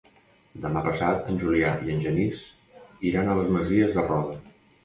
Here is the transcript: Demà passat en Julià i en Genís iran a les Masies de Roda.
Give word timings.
Demà 0.63 0.81
passat 0.85 1.29
en 1.33 1.37
Julià 1.43 1.75
i 1.89 1.93
en 1.97 2.01
Genís 2.07 2.41
iran 3.13 3.31
a 3.35 3.39
les 3.41 3.55
Masies 3.59 3.97
de 4.01 4.09
Roda. 4.11 4.43